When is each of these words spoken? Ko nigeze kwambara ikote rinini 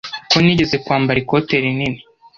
Ko 0.29 0.37
nigeze 0.43 0.75
kwambara 0.83 1.17
ikote 1.23 1.53
rinini 1.63 1.99